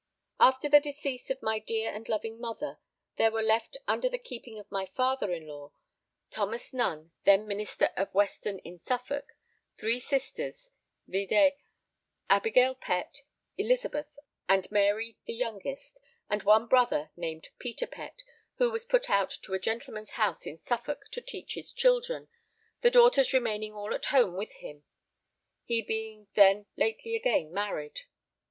After 0.39 0.67
the 0.67 0.79
decease 0.79 1.29
of 1.29 1.43
my 1.43 1.59
dear 1.59 1.91
and 1.93 2.09
loving 2.09 2.39
mother 2.41 2.79
there 3.17 3.29
were 3.29 3.43
left 3.43 3.77
under 3.87 4.09
the 4.09 4.17
keeping 4.17 4.57
of 4.57 4.71
my 4.71 4.87
father 4.87 5.31
in 5.31 5.45
law, 5.45 5.73
Thomas 6.31 6.73
Nunn, 6.73 7.11
then 7.23 7.47
Minister 7.47 7.91
of 7.95 8.11
Weston 8.11 8.57
in 8.65 8.79
Suffolk, 8.79 9.33
three 9.77 9.99
sisters, 9.99 10.71
vide: 11.07 11.53
Abigail 12.31 12.73
Pett, 12.73 13.21
Elizabeth 13.59 14.17
and 14.49 14.71
Mary, 14.71 15.19
the 15.27 15.35
youngest, 15.35 15.99
and 16.31 16.41
one 16.41 16.65
brother 16.65 17.11
named 17.15 17.49
Peter 17.59 17.85
Pett, 17.85 18.23
who 18.55 18.71
was 18.71 18.85
put 18.85 19.07
out 19.07 19.29
to 19.43 19.53
a 19.53 19.59
gentleman's 19.59 20.13
house 20.17 20.47
in 20.47 20.57
Suffolk 20.57 21.09
to 21.11 21.21
teach 21.21 21.53
his 21.53 21.71
children, 21.71 22.27
the 22.81 22.89
daughters 22.89 23.33
remaining 23.33 23.75
all 23.75 23.93
at 23.93 24.05
home 24.05 24.35
with 24.35 24.53
him, 24.53 24.83
he 25.63 25.79
being 25.83 26.25
then 26.33 26.65
lately 26.75 27.15
again 27.15 27.53
married. 27.53 27.99